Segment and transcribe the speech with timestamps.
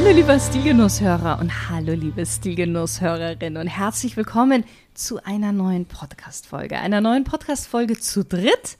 [0.00, 4.62] Hallo lieber Stilgenusshörer und hallo liebe Stilgenusshörerin und herzlich willkommen
[4.94, 6.78] zu einer neuen Podcast-Folge.
[6.78, 8.78] Einer neuen Podcast-Folge zu dritt.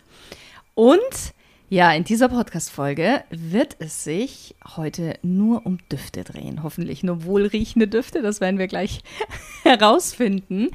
[0.76, 1.34] Und
[1.68, 6.62] ja, in dieser Podcast-Folge wird es sich heute nur um Düfte drehen.
[6.62, 9.00] Hoffentlich nur wohlriechende Düfte, das werden wir gleich
[9.64, 10.68] herausfinden.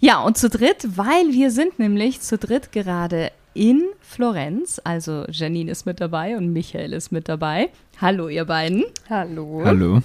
[0.00, 4.80] Ja, und zu dritt, weil wir sind nämlich zu dritt gerade in Florenz.
[4.84, 7.70] Also Janine ist mit dabei und Michael ist mit dabei.
[8.00, 8.84] Hallo, ihr beiden.
[9.08, 9.62] Hallo.
[9.64, 10.00] Hallo.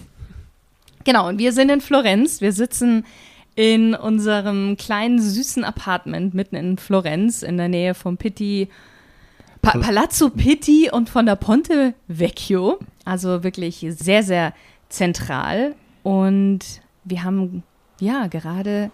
[1.04, 2.42] Genau, und wir sind in Florenz.
[2.42, 3.06] Wir sitzen
[3.56, 8.70] in unserem kleinen, süßen Apartment mitten in Florenz, in der Nähe vom Pitti,
[9.62, 12.80] pa Palazzo Pitti und von der Ponte Vecchio.
[13.04, 14.54] Also wirklich sehr, sehr
[14.90, 15.76] zentral.
[16.04, 16.60] Und
[17.04, 17.64] wir haben
[18.00, 18.92] ja gerade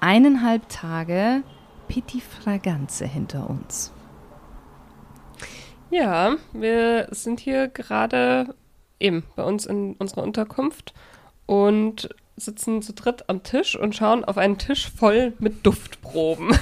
[0.00, 1.42] eineinhalb Tage
[1.88, 3.92] Pitti Fraganze hinter uns.
[5.90, 8.54] Ja, wir sind hier gerade
[9.00, 10.92] eben bei uns in unserer Unterkunft
[11.46, 16.48] und sitzen zu dritt am Tisch und schauen auf einen Tisch voll mit Duftproben.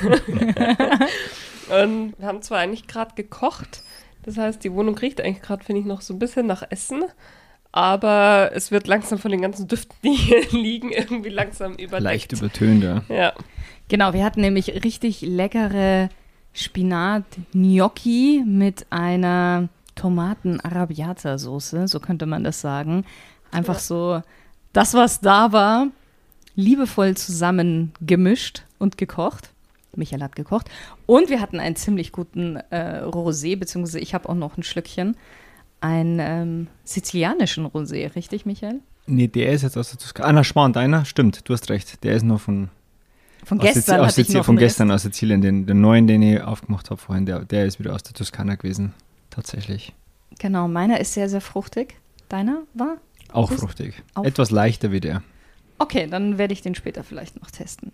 [1.83, 3.83] und wir haben zwar eigentlich gerade gekocht,
[4.27, 7.05] das heißt, die Wohnung riecht eigentlich gerade, finde ich, noch so ein bisschen nach Essen.
[7.71, 12.03] Aber es wird langsam von den ganzen Düften, die hier liegen, irgendwie langsam überdeckt.
[12.03, 13.03] Leicht übertönt, ja.
[13.09, 13.33] Ja.
[13.89, 16.09] Genau, wir hatten nämlich richtig leckere
[16.57, 23.05] Spinat-Gnocchi mit einer Tomaten-Arrabbiata-Soße, so könnte man das sagen.
[23.51, 23.81] Einfach Ja.
[23.81, 24.23] so
[24.73, 25.89] das, was da war,
[26.55, 29.51] liebevoll zusammengemischt und gekocht.
[29.95, 30.69] Michael hat gekocht.
[31.07, 35.17] Und wir hatten einen ziemlich guten äh, Rosé, beziehungsweise ich habe auch noch ein Schlückchen.
[35.81, 38.81] Einen ähm, sizilianischen Rosé, richtig, Michael?
[39.07, 40.29] Nee, der ist jetzt aus der Toskana.
[40.29, 41.05] Ah, na, Schmarrn, deiner?
[41.05, 42.03] Stimmt, du hast recht.
[42.05, 42.69] Der ist noch von,
[43.47, 45.41] Von gestern aus noch von gestern aus Sizilien.
[45.41, 48.57] Den, den neuen, den ich aufgemacht habe vorhin, der, der ist wieder aus der Toskana
[48.57, 48.93] gewesen.
[49.31, 49.95] Tatsächlich.
[50.41, 51.95] Genau, meiner ist sehr, sehr fruchtig.
[52.29, 52.97] Deiner war?
[53.33, 54.03] Auch Ist fruchtig.
[54.15, 55.23] auch- Etwas leichter wie der.
[55.79, 57.93] Okay, dann werde ich den später vielleicht noch testen.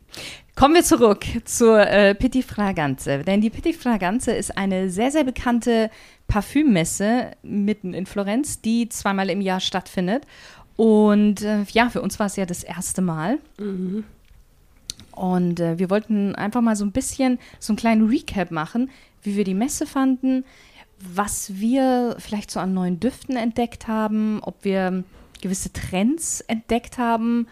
[0.54, 3.18] Kommen wir zurück zur äh, Pitti Fraganze.
[3.18, 5.90] Denn die Pitti Fraganze ist eine sehr, sehr bekannte
[6.28, 10.26] Parfümmesse mitten in Florenz, die zweimal im Jahr stattfindet.
[10.76, 13.38] Und äh, ja, für uns war es ja das erste Mal.
[15.12, 18.90] Und äh, wir wollten einfach mal so ein bisschen so einen kleinen Recap machen,
[19.22, 20.44] wie wir die Messe fanden,
[20.98, 25.04] was wir vielleicht so an neuen Düften entdeckt haben, ob wir
[25.40, 27.46] gewisse Trends entdeckt haben.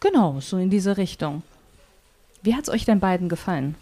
[0.00, 1.42] Genau, so in diese Richtung.
[2.42, 3.76] Wie hat es euch denn beiden gefallen?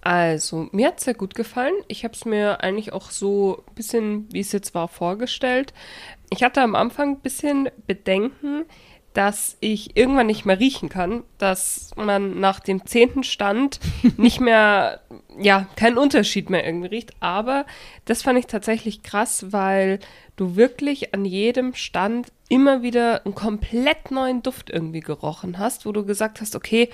[0.00, 1.74] Also, mir hat es sehr gut gefallen.
[1.88, 5.72] Ich habe es mir eigentlich auch so ein bisschen, wie es jetzt war, vorgestellt.
[6.28, 8.64] Ich hatte am Anfang ein bisschen Bedenken,
[9.14, 13.78] dass ich irgendwann nicht mehr riechen kann, dass man nach dem zehnten Stand
[14.16, 15.00] nicht mehr,
[15.38, 17.12] ja, keinen Unterschied mehr irgendwie riecht.
[17.20, 17.64] Aber
[18.04, 20.00] das fand ich tatsächlich krass, weil
[20.36, 25.92] du wirklich an jedem Stand immer wieder einen komplett neuen Duft irgendwie gerochen hast, wo
[25.92, 26.90] du gesagt hast, okay,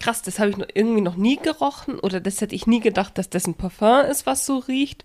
[0.00, 3.16] krass, das habe ich noch irgendwie noch nie gerochen oder das hätte ich nie gedacht,
[3.16, 5.02] dass das ein Parfum ist, was so riecht.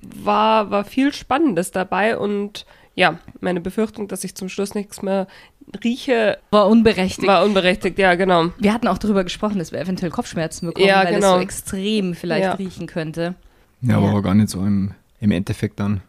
[0.00, 2.64] War, war viel Spannendes dabei und
[2.94, 5.28] ja, meine Befürchtung, dass ich zum Schluss nichts mehr
[5.84, 7.26] rieche, War unberechtigt.
[7.26, 7.98] war unberechtigt.
[7.98, 8.50] Ja, genau.
[8.58, 11.34] wir hatten auch darüber gesprochen, dass wir eventuell Kopfschmerzen bekommen, Ja, weil es genau.
[11.36, 12.52] so extrem vielleicht Ja.
[12.52, 13.34] riechen könnte.
[13.80, 13.98] Ja, Ja.
[13.98, 16.00] aber war gar nicht so im, im Endeffekt dann.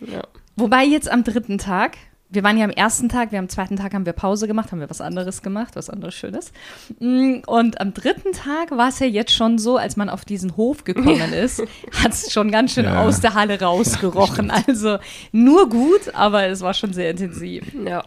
[0.00, 0.22] Ja.
[0.56, 1.96] Wobei jetzt am dritten Tag,
[2.28, 4.80] wir waren ja am ersten Tag, wir am zweiten Tag haben wir Pause gemacht, haben
[4.80, 6.50] wir was anderes gemacht, was anderes Schönes.
[6.98, 10.56] Mm, Und am dritten Tag war es ja jetzt schon so, als man auf diesen
[10.56, 11.62] Hof gekommen ist,
[12.02, 13.02] hat es schon ganz schön Ja.
[13.02, 14.50] aus der Halle rausgerochen.
[14.50, 14.98] Also
[15.30, 17.64] nur gut, aber es war schon sehr intensiv.
[17.86, 18.02] ja,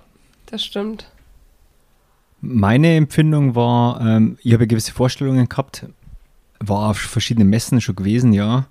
[0.47, 1.11] das stimmt.
[2.41, 5.85] Meine Empfindung war, ähm, ich habe ja gewisse Vorstellungen gehabt,
[6.59, 8.67] war auf verschiedenen Messen schon gewesen, ja.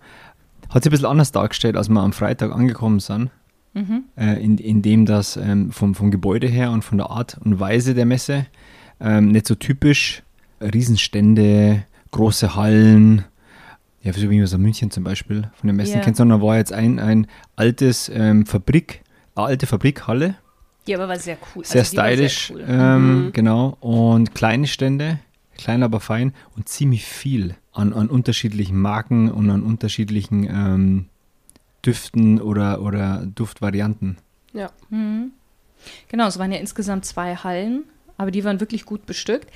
[0.71, 3.31] Hat sich ein bisschen anders dargestellt, als wir am Freitag angekommen sind.
[3.77, 4.05] Mhm.
[4.17, 7.59] äh, in, in dem das ähm, vom, vom Gebäude her und von der Art und
[7.59, 8.47] Weise der Messe
[9.01, 10.23] ähm, nicht so typisch
[10.61, 13.25] Riesenstände, große Hallen,
[14.03, 16.01] ja, so wie man es in München zum Beispiel von den Messen Ja.
[16.03, 17.27] kennt, sondern war jetzt ein, ein
[17.57, 19.03] altes ähm, Fabrik,
[19.35, 20.37] eine alte Fabrikhalle,
[20.87, 21.65] Die aber war sehr cool.
[21.65, 22.65] sehr Also stylisch, cool.
[22.69, 23.33] ähm, Mhm.
[23.33, 25.19] genau, und kleine Stände,
[25.57, 31.07] klein aber fein und ziemlich viel an, an unterschiedlichen Marken und an unterschiedlichen ähm,
[31.85, 34.19] Düften oder, oder Duftvarianten.
[34.53, 34.71] Ja.
[34.91, 35.33] Mhm.
[36.09, 37.85] Genau, es waren ja insgesamt zwei Hallen,
[38.17, 39.51] aber die waren wirklich gut bestückt.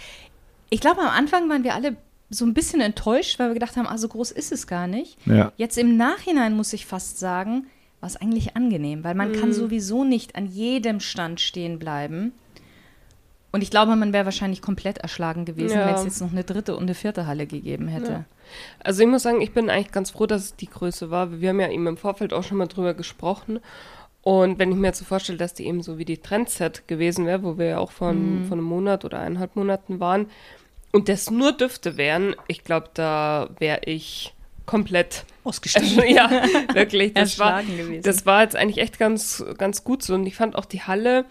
[0.70, 1.96] Ich glaube, am Anfang waren wir alle
[2.30, 5.16] so ein bisschen enttäuscht, weil wir gedacht haben, ah, so groß ist es gar nicht.
[5.26, 5.52] Ja.
[5.56, 7.66] Jetzt im Nachhinein muss ich fast sagen,
[8.00, 12.32] war es eigentlich angenehm, weil man kann sowieso nicht an jedem Stand stehen bleiben.
[13.50, 15.86] Und ich glaube, man wäre wahrscheinlich komplett erschlagen gewesen, Ja.
[15.86, 18.12] wenn es jetzt noch eine dritte und eine vierte Halle gegeben hätte.
[18.12, 18.24] Ja.
[18.80, 21.40] Also ich muss sagen, ich bin eigentlich ganz froh, dass es die Größe war.
[21.40, 23.60] Wir haben ja eben im Vorfeld auch schon mal drüber gesprochen.
[24.22, 27.24] Und wenn ich mir jetzt so vorstelle, dass die eben so wie die Trendset gewesen
[27.24, 30.26] wäre, wo wir ja auch von, von einem Monat oder eineinhalb Monaten waren,
[30.92, 34.34] und das nur Düfte wären, ich glaube, da wäre ich
[34.68, 36.06] komplett Ausgestiegen.
[36.14, 36.30] ja,
[36.74, 37.14] wirklich.
[37.14, 38.02] Das war, gewesen.
[38.02, 40.14] das war jetzt eigentlich echt ganz, ganz gut so.
[40.14, 41.24] Und ich fand auch die Halle,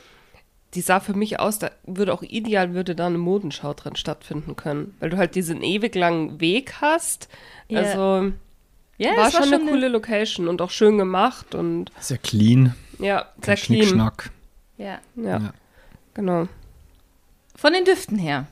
[0.74, 4.56] die sah für mich aus, da würde auch ideal, würde da eine Modenschau drin stattfinden
[4.56, 4.96] können.
[5.00, 7.30] Weil du halt diesen ewig langen Weg hast.
[7.70, 7.82] Ja.
[7.82, 8.32] Also
[8.98, 13.28] ja, war es schon eine coole Location und auch schön gemacht und Sehr clean, ja,
[13.40, 13.82] kein sehr clean.
[13.84, 14.32] Schnickschnack.
[14.80, 15.00] Ja.
[15.16, 15.54] Ja, Ja.
[16.16, 16.48] genau.
[17.56, 18.48] Von den Düften her.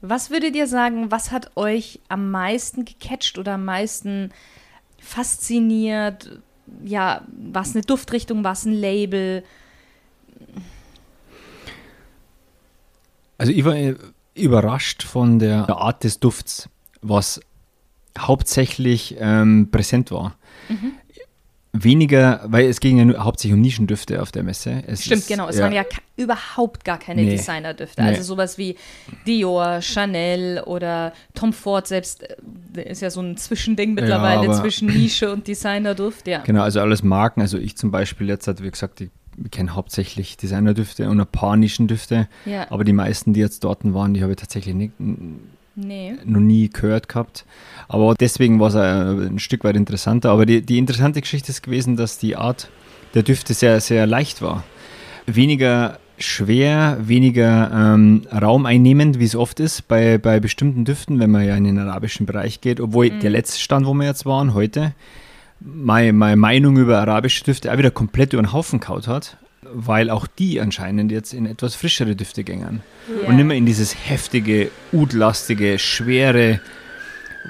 [0.00, 4.30] Was würdet ihr sagen, was hat euch am meisten gecatcht oder am meisten
[5.00, 6.40] fasziniert?
[6.84, 9.42] Ja, was eine Duftrichtung, was ein Label?
[13.38, 13.96] Also ich war äh,
[14.34, 16.68] überrascht von der Art des Dufts,
[17.00, 17.40] was
[18.16, 20.36] hauptsächlich ähm, präsent war.
[20.68, 20.92] Mhm.
[21.72, 24.82] Weniger, weil es ging ja nur hauptsächlich um Nischendüfte auf der Messe.
[24.86, 25.48] Es Stimmt, ist, genau.
[25.48, 25.84] Es waren ja
[26.16, 27.30] überhaupt gar keine Nee.
[27.30, 28.00] Designerdüfte.
[28.02, 28.08] Nee.
[28.08, 28.76] Also sowas wie
[29.26, 32.24] Dior, Chanel oder Tom Ford selbst
[32.74, 36.26] äh, ist ja so ein Zwischending mittlerweile aber- zwischen Nische und Designerduft.
[36.26, 36.38] Ja.
[36.38, 37.42] Genau, also alles Marken.
[37.42, 39.10] Also ich zum Beispiel jetzt, hat wie gesagt, ich
[39.50, 42.28] kenne hauptsächlich Designerdüfte und ein paar Nischendüfte.
[42.46, 42.66] Ja.
[42.70, 44.94] Aber die meisten, die jetzt dort waren, die habe ich tatsächlich nicht,
[45.80, 46.14] Nee.
[46.24, 47.44] noch nie gehört gehabt.
[47.86, 50.30] Aber deswegen war es äh, ein Stück weit interessanter.
[50.30, 52.68] Aber die, die interessante Geschichte ist gewesen, dass die Art
[53.14, 54.64] der Düfte sehr, sehr leicht war.
[55.26, 61.46] Weniger schwer, weniger ähm, raumeinnehmend, wie es oft ist bei, bei bestimmten Düften, wenn man
[61.46, 62.80] ja in den arabischen Bereich geht.
[62.80, 64.94] Obwohl der letzte Stand, wo wir jetzt waren, heute,
[65.60, 69.36] meine, meine Meinung über arabische Düfte auch wieder komplett über den Haufen kaut hat,
[69.72, 72.82] weil auch die anscheinend jetzt in etwas frischere Düfte gängern.
[73.22, 73.28] Ja.
[73.28, 76.60] Und nicht mehr in dieses heftige, udlastige, schwere,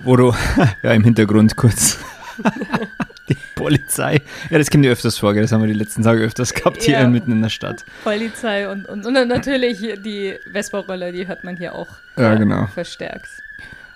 [0.04, 0.34] wo du,
[0.82, 1.98] ja, im Hintergrund kurz.
[3.28, 4.22] die Polizei.
[4.50, 5.42] Ja, das kommt ja öfters vor, gell?
[5.42, 7.08] das haben wir die letzten Tage öfters gehabt hier Ja.
[7.08, 7.84] mitten in der Stadt.
[8.04, 12.66] Polizei und, und, und natürlich die Vespa-Roller, die hört man hier auch Ja, äh, genau.
[12.68, 13.28] verstärkt.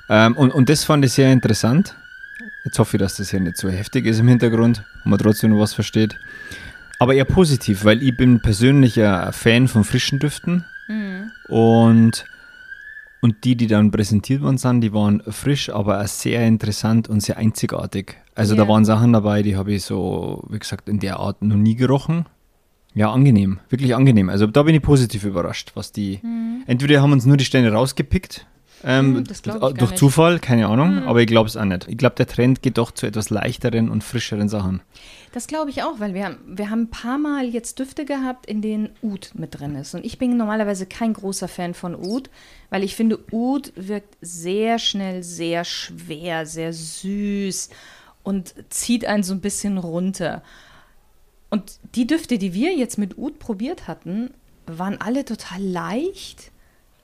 [0.09, 1.95] Ähm, und, und das fand ich sehr interessant.
[2.65, 5.51] Jetzt hoffe ich, dass das hier nicht so heftig ist im Hintergrund und man trotzdem
[5.51, 6.19] noch was versteht.
[7.03, 10.65] Aber eher positiv, weil ich bin persönlich ja ein Fan von frischen Düften.
[11.49, 12.25] Und,
[13.21, 17.21] und die, die dann präsentiert worden sind, die waren frisch, aber auch sehr interessant und
[17.21, 18.17] sehr einzigartig.
[18.35, 18.63] Also Ja.
[18.63, 21.75] da waren Sachen dabei, die habe ich so, wie gesagt, in der Art noch nie
[21.75, 22.27] gerochen.
[22.95, 24.29] Ja, angenehm, wirklich angenehm.
[24.29, 26.21] Also da bin ich positiv überrascht, was die.
[26.67, 28.47] Entweder haben uns nur die Stände rausgepickt,
[28.85, 29.25] ähm, Hm,
[29.61, 29.95] gar durch.
[29.97, 31.87] Zufall, keine Ahnung, aber ich glaube es auch nicht.
[31.89, 34.81] Ich glaube, der Trend geht doch zu etwas leichteren und frischeren Sachen.
[35.33, 38.45] Das glaube ich auch, weil wir, haben- wir haben ein paar Mal jetzt Düfte gehabt,
[38.47, 39.95] in denen Oud mit drin ist.
[39.95, 42.29] Und ich bin normalerweise kein großer Fan von Oud,
[42.69, 47.71] weil ich finde, Oud wirkt sehr schnell, sehr schwer, sehr süß
[48.23, 50.43] und zieht einen so ein bisschen runter.
[51.51, 54.31] Und die Düfte, die wir jetzt mit Oud probiert hatten,
[54.67, 56.52] waren alle total leicht.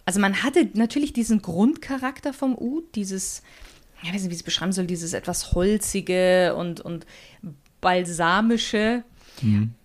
[0.08, 3.42] Also man hatte natürlich diesen Grundcharakter vom Oud, dieses,
[4.02, 7.04] ich weiß nicht, wie ich es beschreiben soll, dieses etwas holzige und, und
[7.82, 9.04] balsamische,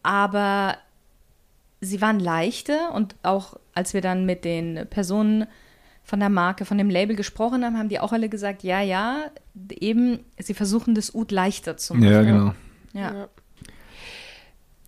[0.02, 0.78] aber
[1.82, 5.46] sie waren leichter und auch als wir dann mit den Personen
[6.06, 9.26] von der Marke, von dem Label gesprochen haben, haben die auch alle gesagt, ja, ja,
[9.72, 12.10] eben, sie versuchen das Ud leichter zu machen.
[12.10, 12.54] Ja, genau.
[12.94, 13.14] Ja.
[13.14, 13.30] Ja.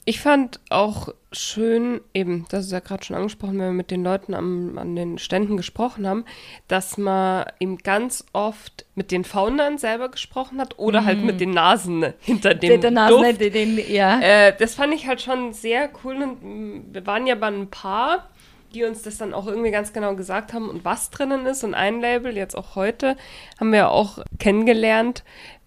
[0.08, 4.04] Ich fand auch schön, eben, das ist ja gerade schon angesprochen, wenn wir mit den
[4.04, 6.26] Leuten am, an den Ständen gesprochen haben,
[6.68, 11.52] dass man eben ganz oft mit den Foundern selber gesprochen hat oder halt mit den
[11.52, 13.42] Nasen hinter dem Der, der Nasen, Duft.
[13.42, 14.20] den, den, ja.
[14.22, 17.72] Äh, das fand ich halt schon sehr cool und mm, wir waren ja bei ein
[17.72, 18.30] paar,
[18.76, 21.74] die uns das dann auch irgendwie ganz genau gesagt haben und was drinnen ist und
[21.74, 23.18] ein Label, jetzt auch heute,
[23.60, 25.24] haben wir auch kennengelernt,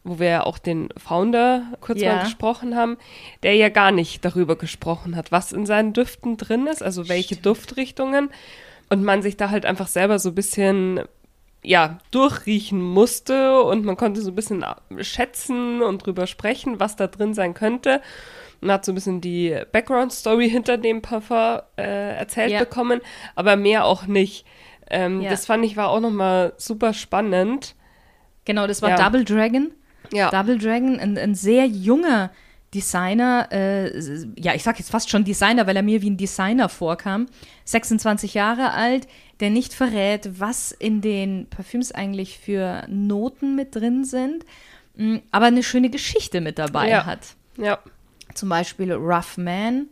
[0.08, 2.16] wo wir ja auch den Founder kurz Ja.
[2.16, 2.96] mal gesprochen haben,
[3.42, 7.36] der ja gar nicht darüber gesprochen hat, was in seinen Düften drin ist, also welche
[7.36, 8.30] Duftrichtungen
[8.88, 11.00] und man sich da halt einfach selber so ein bisschen
[11.62, 14.64] ja, durchriechen musste und man konnte so ein bisschen
[15.00, 18.00] schätzen und drüber sprechen, was da drin sein könnte.
[18.60, 22.60] Man hat so ein bisschen die Background-Story hinter dem Parfum äh, erzählt Ja.
[22.60, 23.00] bekommen,
[23.34, 24.46] aber mehr auch nicht.
[24.90, 25.30] Ähm, Ja.
[25.30, 27.74] Das fand ich war auch nochmal super spannend.
[28.44, 28.96] Genau, das war Ja.
[28.96, 29.72] Double Dragon.
[30.12, 32.30] Ja, Double Dragon, ein, ein sehr junger
[32.74, 33.98] Designer, äh,
[34.36, 37.26] ja, ich sag jetzt fast schon Designer, weil er mir wie ein Designer vorkam,
[37.64, 39.08] 26 Jahre alt,
[39.40, 44.44] der nicht verrät, was in den Parfüms eigentlich für Noten mit drin sind,
[44.96, 47.06] mh, aber eine schöne Geschichte mit dabei Ja.
[47.06, 47.34] hat.
[47.56, 47.78] Ja.
[48.34, 49.86] Zum Beispiel Rough Man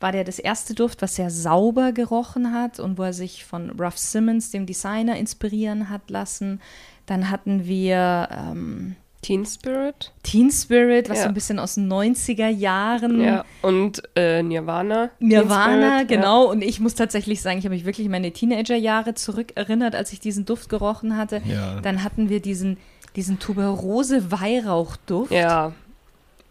[0.00, 3.70] war der das erste Duft, was sehr sauber gerochen hat und wo er sich von
[3.80, 6.60] Ruff Simmons, dem Designer, inspirieren hat lassen.
[7.06, 10.12] Dann hatten wir ähm, Teen Spirit.
[10.22, 11.22] Teen Spirit, was Ja.
[11.24, 13.20] so ein bisschen aus den 90er Jahren.
[13.22, 13.44] Ja.
[13.62, 15.08] Und äh, Nirvana.
[15.18, 16.50] Nirvana, Spirit, genau.
[16.50, 20.20] Und ich muss tatsächlich sagen, ich habe mich wirklich an meine Teenagerjahre zurückerinnert, als ich
[20.20, 21.40] diesen Duft gerochen hatte.
[21.46, 21.80] Ja.
[21.80, 22.76] Dann hatten wir diesen,
[23.16, 25.32] diesen Tuberose-Weihrauchduft.
[25.32, 25.38] Ja.
[25.40, 25.72] ja.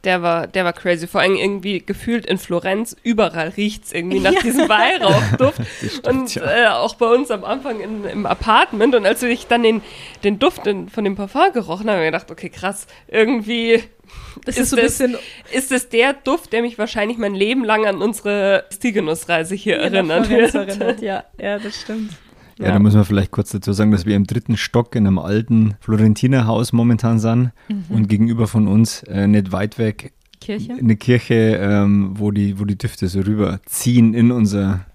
[0.04, 1.08] Der war, der war crazy.
[1.08, 4.42] Vor allem irgendwie gefühlt in Florenz, überall riecht es irgendwie nach Ja.
[4.42, 5.62] diesem Weihrauchduft.
[5.78, 6.52] stimmt, und ja.
[6.64, 8.96] äh, auch bei uns am Anfang in, im Apartment.
[8.96, 9.82] Und als ich dann den,
[10.26, 13.82] den Duft in, von dem Parfum gerochen habe, habe ich gedacht, okay, krass, irgendwie
[14.46, 15.18] Das Ist ist so ein das- bisschen
[15.54, 19.94] ist es der Duft, der mich wahrscheinlich mein Leben lang an unsere Stigenuss-Reise hier wird.
[19.94, 21.02] erinnert.
[21.02, 22.12] Ja, ja, das stimmt.
[22.60, 25.20] Ja, da muss man vielleicht kurz dazu sagen, dass wir im dritten Stock in einem
[25.20, 27.52] alten Florentinerhaus momentan sind
[27.90, 30.74] und gegenüber von uns, äh, nicht weit weg, Kirche?
[30.74, 34.86] eine Kirche, ähm, wo, die, wo die Düfte so rüberziehen in unser,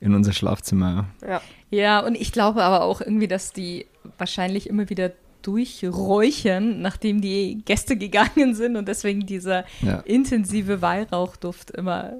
[0.00, 1.06] in unser Schlafzimmer.
[1.26, 1.40] Ja.
[1.70, 7.62] Ja, und ich glaube aber auch irgendwie, dass die wahrscheinlich immer wieder durchräuchern, nachdem die
[7.64, 9.98] Gäste gegangen sind und deswegen dieser Ja.
[10.00, 12.14] intensive Weihrauchduft immer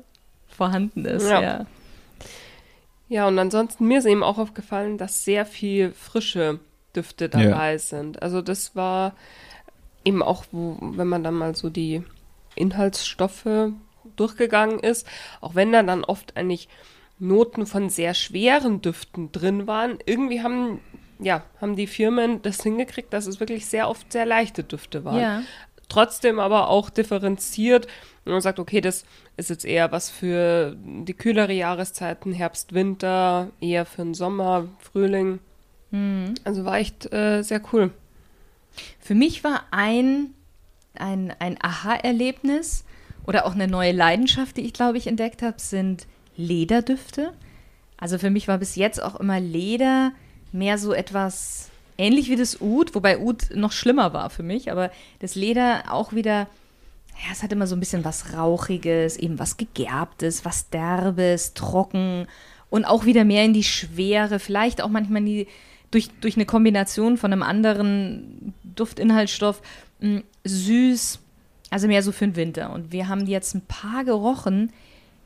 [0.49, 1.29] vorhanden ist.
[1.29, 1.41] Ja.
[1.43, 1.67] Ja.
[3.09, 6.61] Ja, und ansonsten mir ist eben auch aufgefallen, dass sehr viel frische
[6.95, 8.23] Düfte dabei sind.
[8.23, 9.15] Also das war
[10.05, 12.03] eben auch, wo, wenn man dann mal so die
[12.55, 13.73] Inhaltsstoffe
[14.17, 15.07] durchgegangen ist,
[15.41, 16.69] auch wenn da dann oft eigentlich
[17.19, 20.81] Noten von sehr schweren Düften drin waren, irgendwie haben,
[21.19, 25.21] ja, haben die Firmen das hingekriegt, dass es wirklich sehr oft sehr leichte Düfte waren.
[25.21, 25.43] Ja.
[25.89, 27.87] trotzdem aber auch differenziert.
[28.25, 29.05] Und man sagt, okay, das
[29.39, 35.39] ist jetzt eher was für die kühlere Jahreszeiten, Herbst, Winter, eher für den Sommer, Frühling.
[35.91, 36.35] Mhm.
[36.45, 37.93] Also war echt äh, sehr cool.
[38.99, 40.35] Für mich war ein,
[40.95, 42.85] ein, ein Aha-Erlebnis
[43.27, 47.33] oder auch eine neue Leidenschaft, die ich, glaube ich, entdeckt habe, sind Lederdüfte.
[47.97, 50.13] Also für mich war bis jetzt auch immer Leder
[50.53, 54.91] mehr so etwas ähnlich wie das Oud, wobei Oud noch schlimmer war für mich, aber
[55.19, 56.47] das Leder auch wieder,
[57.25, 62.27] ja, es hat immer so ein bisschen was Rauchiges, eben was Gegerbtes, was Derbes, trocken
[62.71, 65.47] und auch wieder mehr in die Schwere, vielleicht auch manchmal die,
[65.91, 69.61] durch, durch eine Kombination von einem anderen Duftinhaltsstoff,
[70.01, 71.19] mh, süß,
[71.71, 72.73] also mehr so für den Winter.
[72.73, 74.73] Und wir haben jetzt ein paar gerochen,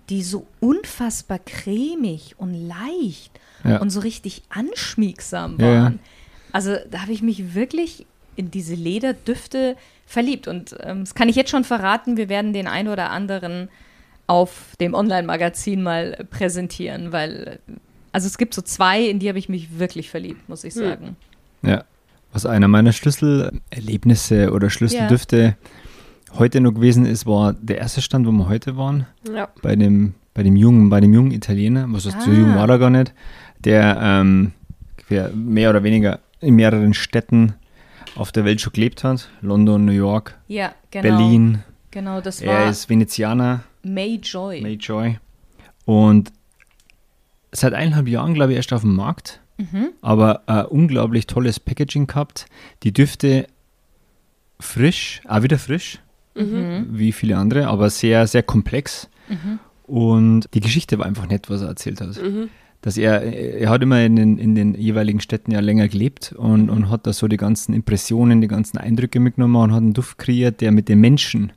[0.08, 3.78] die so unfassbar cremig und leicht Ja.
[3.78, 5.82] und so richtig anschmiegsam Ja, ja.
[5.84, 5.98] waren.
[6.52, 8.06] Also da habe ich mich wirklich
[8.36, 9.76] in diese Lederdüfte
[10.12, 10.46] verliebt.
[10.48, 13.68] Und ähm, das kann ich jetzt schon verraten, wir werden den ein oder anderen
[14.26, 17.72] auf dem Online-Magazin mal präsentieren, weil, äh,
[18.12, 20.80] also es gibt so zwei, in die habe ich mich wirklich verliebt, muss ich Hm.
[20.82, 21.16] sagen.
[21.62, 21.84] Ja.
[22.32, 25.56] Was einer meiner Schlüsselerlebnisse oder Schlüsseldüfte
[26.38, 29.48] heute noch gewesen ist, war der erste Stand, wo wir heute waren, Ja.
[29.60, 32.34] bei dem, bei dem jungen, bei dem jungen Italiener, was heißt, so Ah.
[32.34, 33.12] jung war er gar nicht,
[33.58, 34.52] der ähm,
[35.34, 37.52] mehr oder weniger in mehreren Städten
[38.14, 39.28] auf der Welt schon gelebt hat.
[39.40, 41.02] London, New York, Ja, genau.
[41.18, 41.62] Berlin.
[41.90, 44.60] Genau, das Er war ist Venezianer, May Joy.
[44.62, 45.18] Mayjoy.
[45.84, 46.32] Und
[47.52, 49.40] seit eineinhalb Jahren, glaube ich, erst auf dem Markt.
[49.58, 49.90] Mhm.
[50.00, 52.46] Aber äh, unglaublich tolles Packaging gehabt.
[52.82, 53.46] Die Düfte
[54.60, 55.98] frisch, auch wieder frisch,
[56.34, 56.86] Mhm.
[56.92, 59.08] wie viele andere, aber sehr, sehr komplex.
[59.28, 59.58] Mhm.
[59.86, 62.18] Und die Geschichte war einfach nett, was er erzählt hat.
[62.82, 66.68] Dass er, er hat immer in den, in den jeweiligen Städten ja länger gelebt und,
[66.68, 70.18] und hat da so die ganzen Impressionen, die ganzen Eindrücke mitgenommen und hat einen Duft
[70.18, 71.52] kreiert, der mit den Menschen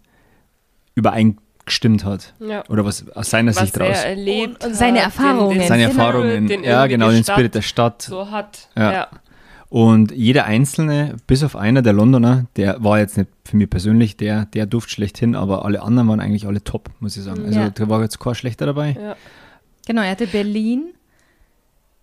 [0.95, 2.33] übereingestimmt hat.
[2.39, 2.63] ja.
[2.69, 3.97] Oder was aus seiner Was Sicht raus.
[4.03, 5.59] erlebt Und- und seine hat, Erfahrungen.
[5.59, 8.01] den Seine Erfahrungen, den ja genau, den Stadt Spirit der Stadt.
[8.03, 8.69] so hat.
[8.77, 8.91] Ja.
[8.93, 9.07] Ja.
[9.69, 14.15] Und jeder Einzelne, bis auf einer, der Londoner, der war jetzt nicht für mich persönlich
[14.15, 17.43] der, der Duft schlechthin, aber alle anderen waren eigentlich alle top, muss ich sagen.
[17.45, 17.69] Also Ja.
[17.71, 18.95] da war jetzt kein schlechter dabei.
[19.01, 19.15] Ja.
[19.87, 20.93] Genau, er hatte Berlin,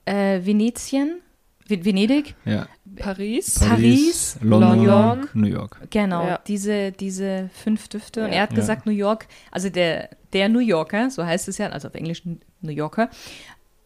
[0.04, 1.20] äh, Venetien,
[1.68, 2.66] Ve- Venedig, Ja.
[2.96, 3.54] Paris.
[3.60, 5.34] Paris, London, New York.
[5.34, 5.78] New York.
[5.90, 6.40] genau, Ja.
[6.46, 8.24] diese, diese fünf Düfte.
[8.24, 8.36] Und Ja.
[8.36, 8.56] er hat Ja.
[8.56, 12.22] gesagt, New York, also der, der New Yorker, so heißt es ja, also auf Englisch
[12.60, 13.10] New Yorker,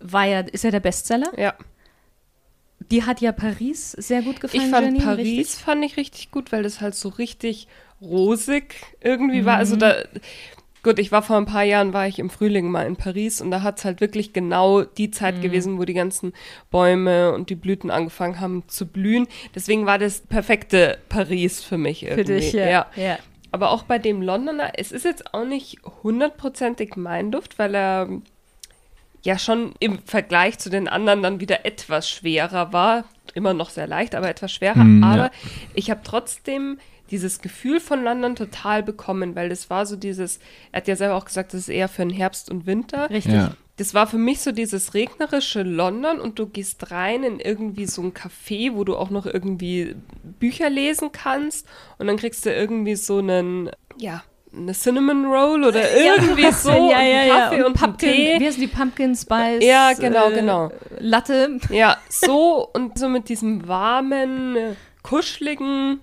[0.01, 1.31] war ja, ist ja der Bestseller.
[1.39, 1.55] Ja.
[2.91, 4.65] Die hat ja Paris sehr gut gefallen.
[4.65, 5.65] Ich fand Janine, Paris richtig?
[5.65, 7.67] fand ich richtig gut, weil das halt so richtig
[8.01, 9.57] rosig irgendwie war.
[9.57, 9.97] Also da,
[10.87, 13.51] gut, ich war vor ein paar Jahren, war ich im Frühling mal in Paris und
[13.51, 16.33] da hat es halt wirklich genau die Zeit gewesen, wo die ganzen
[16.71, 19.27] Bäume und die Blüten angefangen haben zu blühen.
[19.53, 22.25] Deswegen war das perfekte Paris für mich irgendwie.
[22.25, 22.87] Für dich, ja.
[22.95, 23.19] ja.
[23.51, 28.09] Aber auch bei dem Londoner, es ist jetzt auch nicht hundertprozentig mein Duft, weil er
[29.25, 33.07] ja schon im Vergleich zu den anderen dann wieder etwas schwerer war.
[33.35, 34.85] Immer noch sehr leicht, aber etwas schwerer.
[34.85, 35.09] Mm, ja.
[35.09, 35.31] aber
[35.75, 36.79] ich habe trotzdem
[37.11, 40.39] dieses Gefühl von London total bekommen, weil das war so dieses,
[40.73, 43.11] er hat ja selber auch gesagt, das ist eher für den Herbst und Winter.
[43.11, 43.35] Richtig.
[43.35, 43.53] Ja.
[43.77, 48.03] Das war für mich so dieses regnerische London und du gehst rein in irgendwie so
[48.03, 49.97] ein Café, wo du auch noch irgendwie
[50.41, 54.23] Bücher lesen kannst und dann kriegst du irgendwie so einen, ja,
[54.57, 57.39] eine Cinnamon Roll oder irgendwie so ja, und ja, einen ja.
[57.39, 58.41] Kaffee und, einen Pumpkin, Tee.
[58.41, 59.63] wie heißen die Pumpkin Spice?
[59.63, 60.73] Ja, genau, äh, genau.
[60.99, 61.59] Latte.
[61.71, 66.01] Ja, so und so mit diesem warmen, äh, kuscheligen,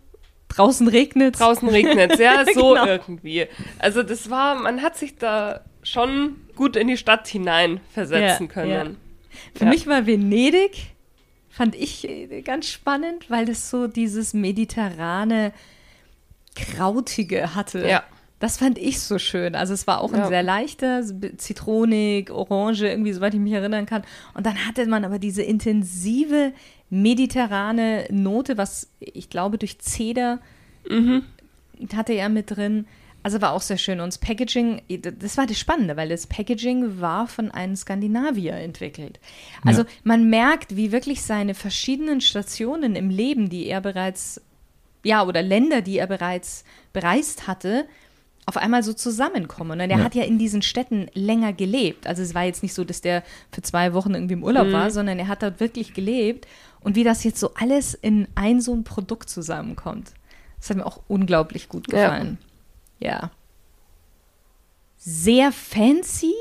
[0.55, 1.39] Draußen regnet.
[1.39, 2.86] draußen regnet ja, so Genau.
[2.86, 3.48] irgendwie.
[3.79, 8.53] Also das war, man hat sich da schon gut in die Stadt hinein versetzen Ja,
[8.53, 8.69] können.
[8.72, 8.86] ja.
[9.55, 9.69] Für Ja.
[9.69, 10.91] mich war Venedig,
[11.50, 15.51] fand ich äh, ganz spannend, weil das so dieses mediterrane,
[16.55, 17.88] krautige hatte.
[17.88, 18.03] Ja.
[18.39, 19.55] Das fand ich so schön.
[19.55, 20.27] Also es war auch ein Ja.
[20.27, 21.01] sehr leichter,
[21.38, 24.03] zitronig, orange, irgendwie, soweit ich mich erinnern kann.
[24.33, 26.51] Und dann hatte man aber diese intensive
[27.02, 30.40] mediterrane Note, was ich glaube durch Zeder
[30.90, 31.24] Mhm.
[31.96, 32.86] hatte er mit drin.
[33.24, 34.02] Also war auch sehr schön.
[34.02, 34.82] Und das Packaging,
[35.20, 39.20] das war das Spannende, weil das Packaging war von einem Skandinavier entwickelt.
[39.66, 39.88] Also Ja.
[40.04, 44.42] man merkt, wie wirklich seine verschiedenen Stationen im Leben, die er bereits,
[45.06, 47.86] ja, oder Länder, die er bereits bereist hatte,
[48.46, 49.80] auf einmal so zusammenkommen.
[49.82, 50.04] Und er Ja.
[50.04, 52.08] hat ja in diesen Städten länger gelebt.
[52.08, 54.92] Also es war jetzt nicht so, dass der für zwei Wochen irgendwie im Urlaub war,
[54.92, 56.48] sondern er hat dort wirklich gelebt.
[56.82, 60.12] Und wie das jetzt so alles in ein so ein Produkt zusammenkommt.
[60.60, 62.10] Das hat mir auch unglaublich gut Ja.
[62.10, 62.38] gefallen.
[63.00, 63.32] Ja.
[64.98, 66.34] Sehr fancy,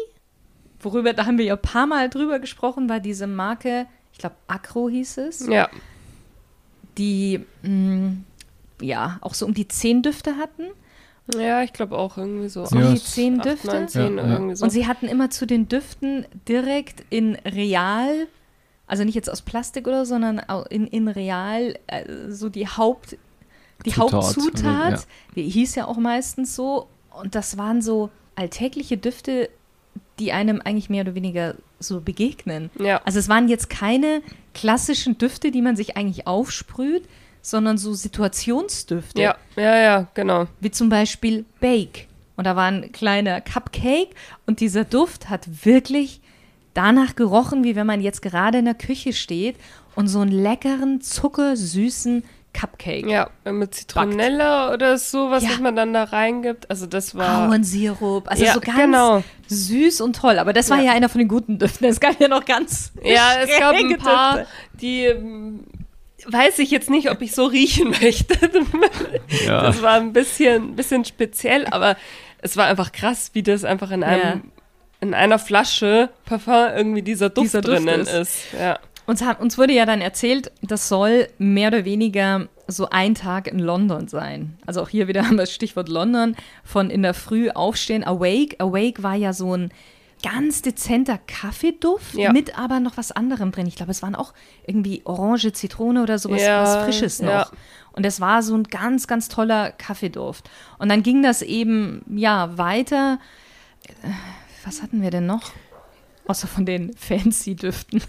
[0.81, 4.37] worüber, da haben wir ja ein paar Mal drüber gesprochen, war diese Marke, ich glaube
[4.47, 5.69] Acro hieß es, Ja,
[6.99, 8.13] die mh,
[8.81, 10.65] ja auch so um die zehn Düfte hatten.
[11.37, 12.67] Ja, ich glaube auch irgendwie so.
[12.67, 13.67] So Ja, um die zehn Düfte.
[13.67, 14.33] neun, zehn Ja, oder ja.
[14.35, 14.64] irgendwie so.
[14.64, 18.27] Und sie hatten immer zu den Düften direkt in Real,
[18.87, 23.16] also nicht jetzt aus Plastik oder, so, sondern in, in Real äh, so die Haupt,
[23.87, 25.05] die Zutat, Hauptzutat, ja.
[25.37, 26.88] die hieß ja auch meistens so.
[27.11, 29.51] Und das waren so alltägliche Düfte,
[30.18, 32.70] die einem eigentlich mehr oder weniger so begegnen.
[32.79, 33.01] ja.
[33.05, 34.23] Also es waren jetzt keine
[34.55, 37.09] klassischen Düfte, die man sich eigentlich aufsprüht,
[37.42, 40.46] sondern so Situationsdüfte ja, ja, ja, genau.
[40.61, 42.07] wie zum Beispiel Bake.
[42.37, 44.11] Und da war ein kleiner Cupcake
[44.46, 46.20] und dieser Duft hat wirklich
[46.74, 49.57] danach gerochen, wie wenn man jetzt gerade in der Küche steht
[49.94, 52.24] und so einen leckeren, zuckersüßen
[52.55, 53.07] Cupcake.
[53.07, 55.50] Ja, mit Zitronella oder sowas, Ja.
[55.50, 56.70] was man dann da reingibt.
[56.70, 57.46] Also das war.
[57.46, 59.22] Ahornsirup, also Ja, so ganz genau.
[59.48, 60.38] süß und toll.
[60.38, 60.85] Aber das war Ja.
[60.85, 61.87] ja einer von den guten Düften.
[61.87, 64.48] Es gab ja noch ganz Ja, es gab ein paar, Düfte.
[64.81, 65.14] die
[66.29, 68.37] weiß ich jetzt nicht, ob ich so riechen möchte.
[69.47, 69.63] Ja.
[69.63, 71.97] Das war ein bisschen, bisschen speziell, aber
[72.41, 74.41] es war einfach krass, wie das einfach in einem Ja.
[75.01, 78.13] in einer Flasche Parfum irgendwie dieser Duft Dieser Duft drinnen ist.
[78.13, 78.45] ist.
[78.59, 78.79] Ja.
[79.07, 83.49] Uns, hat, uns wurde ja dann erzählt, das soll mehr oder weniger so ein Tag
[83.49, 84.57] in London sein.
[84.65, 88.57] Also auch hier wieder haben wir das Stichwort London, von in der Früh aufstehen, Awake.
[88.61, 89.73] Awake war ja so ein
[90.23, 92.33] ganz dezenter Kaffeeduft Ja.
[92.33, 93.67] mit aber noch was anderem drin.
[93.67, 94.33] Ich glaube, es waren auch
[94.67, 97.29] irgendwie Orange, Zitrone oder sowas Ja, was Frisches noch.
[97.31, 97.51] ja.
[97.93, 100.49] Und es war so ein ganz, ganz toller Kaffeeduft.
[100.79, 103.19] Und dann ging das eben, ja, weiter.
[104.03, 104.09] Äh,
[104.65, 105.51] Was hatten wir denn noch?
[106.27, 108.01] Außer von den fancy Düften.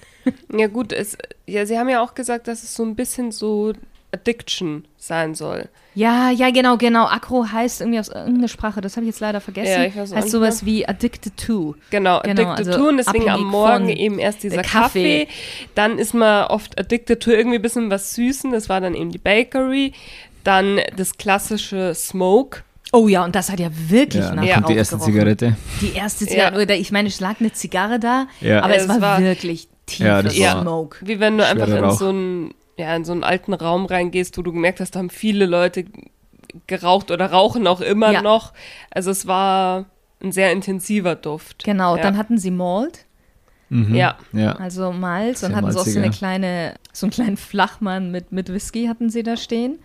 [0.55, 3.73] Ja gut, es, ja, sie haben ja auch gesagt, dass es so ein bisschen so
[4.13, 5.67] Addiction sein soll.
[5.95, 7.05] Ja, ja, genau, genau.
[7.05, 9.71] Akro heißt irgendwie aus irgendeiner Sprache, das habe ich jetzt leider vergessen.
[9.81, 11.75] Ja, ich weiß heißt sowas wie addicted to.
[11.91, 15.25] Genau, Genau, addicted also to und deswegen am Morgen eben erst dieser Kaffee.
[15.25, 15.27] Kaffee.
[15.75, 19.11] Dann ist man oft addicted to irgendwie ein bisschen was Süßen, das war dann eben
[19.11, 19.93] die Bakery.
[20.43, 22.63] Dann das klassische Smoke.
[22.91, 24.61] Oh ja, und das hat ja wirklich Ja, nach Ja.
[24.61, 24.99] die erste.
[24.99, 25.55] Zigarette.
[25.81, 28.61] Die erste Zigarette, oder ich meine, es lag eine Zigarre da, Ja.
[28.61, 30.97] aber es Es war, war- wirklich tiefes Ja, das war- Smoke.
[31.01, 31.97] Wie wenn du einfach in Rauch.
[31.97, 35.09] so, einen, ja, in so einen alten Raum reingehst, wo du gemerkt hast, da haben
[35.09, 35.85] viele Leute
[36.67, 38.21] geraucht oder rauchen auch immer Ja.
[38.21, 38.53] noch.
[38.91, 39.85] Also es war
[40.21, 41.63] ein sehr intensiver Duft.
[41.63, 42.01] Genau, ja.
[42.01, 43.05] dann hatten sie Malt,
[43.69, 43.95] Mhm.
[43.95, 44.17] Ja.
[44.33, 44.51] Ja.
[44.57, 46.17] also Malz, und Sehr hatten sie auch so eine malziger.
[46.17, 49.79] kleine, so einen kleinen Flachmann mit, mit Whisky hatten sie da stehen.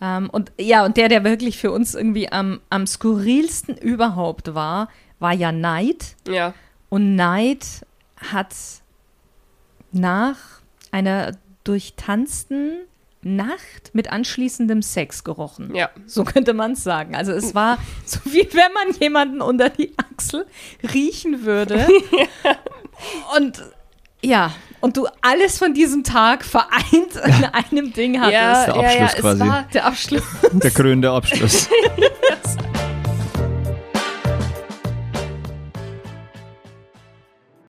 [0.00, 4.88] Ähm, und ja, und der, der wirklich für uns irgendwie am, am skurrilsten überhaupt war,
[5.18, 6.14] war ja Night.
[6.28, 6.54] Ja.
[6.90, 7.84] Und Night
[8.32, 8.54] hat
[9.92, 10.36] nach
[10.90, 11.32] einer
[11.64, 12.72] durchtanzten
[13.22, 15.74] Nacht mit anschließendem Sex gerochen.
[15.74, 15.88] Ja.
[16.06, 17.14] So könnte man es sagen.
[17.16, 20.46] Also es war so wie wenn man jemanden unter die Achsel
[20.92, 21.86] riechen würde.
[23.36, 23.62] Und
[24.22, 28.34] ja, und du alles von diesem Tag vereint in einem Ding hattest.
[28.34, 29.40] Ja, Der ja, ja, Abschluss es quasi.
[29.40, 30.22] war Der Abschluss.
[30.52, 31.68] Der krönende Abschluss.